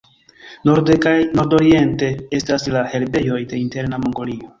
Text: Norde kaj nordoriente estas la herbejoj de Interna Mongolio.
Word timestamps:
Norde 0.67 0.95
kaj 1.01 1.11
nordoriente 1.39 2.09
estas 2.37 2.65
la 2.77 2.81
herbejoj 2.95 3.39
de 3.53 3.61
Interna 3.67 4.01
Mongolio. 4.07 4.49